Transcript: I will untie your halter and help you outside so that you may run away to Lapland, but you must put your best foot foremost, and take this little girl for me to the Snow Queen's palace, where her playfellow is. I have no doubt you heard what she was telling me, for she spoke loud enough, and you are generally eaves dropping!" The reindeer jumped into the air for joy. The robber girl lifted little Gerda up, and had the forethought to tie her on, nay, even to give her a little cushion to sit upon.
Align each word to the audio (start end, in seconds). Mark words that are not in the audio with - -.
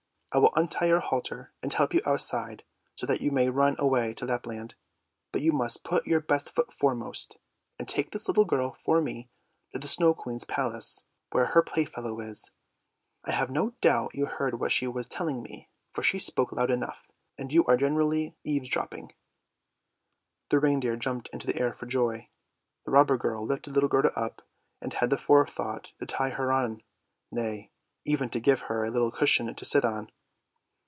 I 0.33 0.37
will 0.37 0.53
untie 0.55 0.85
your 0.85 1.01
halter 1.01 1.51
and 1.61 1.73
help 1.73 1.93
you 1.93 1.99
outside 2.05 2.63
so 2.95 3.05
that 3.05 3.19
you 3.19 3.31
may 3.31 3.49
run 3.49 3.75
away 3.77 4.13
to 4.13 4.23
Lapland, 4.25 4.75
but 5.33 5.41
you 5.41 5.51
must 5.51 5.83
put 5.83 6.07
your 6.07 6.21
best 6.21 6.55
foot 6.55 6.71
foremost, 6.71 7.37
and 7.77 7.85
take 7.85 8.11
this 8.11 8.29
little 8.29 8.45
girl 8.45 8.71
for 8.71 9.01
me 9.01 9.29
to 9.73 9.79
the 9.79 9.89
Snow 9.89 10.13
Queen's 10.13 10.45
palace, 10.45 11.03
where 11.33 11.47
her 11.47 11.61
playfellow 11.61 12.17
is. 12.21 12.51
I 13.25 13.33
have 13.33 13.49
no 13.49 13.71
doubt 13.81 14.15
you 14.15 14.25
heard 14.25 14.57
what 14.57 14.71
she 14.71 14.87
was 14.87 15.09
telling 15.09 15.43
me, 15.43 15.67
for 15.91 16.01
she 16.01 16.17
spoke 16.17 16.53
loud 16.53 16.71
enough, 16.71 17.09
and 17.37 17.51
you 17.51 17.65
are 17.65 17.75
generally 17.75 18.33
eaves 18.45 18.69
dropping!" 18.69 19.11
The 20.49 20.61
reindeer 20.61 20.95
jumped 20.95 21.27
into 21.33 21.45
the 21.45 21.57
air 21.57 21.73
for 21.73 21.87
joy. 21.87 22.29
The 22.85 22.91
robber 22.91 23.17
girl 23.17 23.45
lifted 23.45 23.73
little 23.73 23.89
Gerda 23.89 24.13
up, 24.17 24.43
and 24.81 24.93
had 24.93 25.09
the 25.09 25.17
forethought 25.17 25.91
to 25.99 26.05
tie 26.05 26.29
her 26.29 26.53
on, 26.53 26.83
nay, 27.31 27.69
even 28.05 28.29
to 28.29 28.39
give 28.39 28.61
her 28.61 28.85
a 28.85 28.89
little 28.91 29.11
cushion 29.11 29.53
to 29.53 29.65
sit 29.65 29.83
upon. 29.83 30.09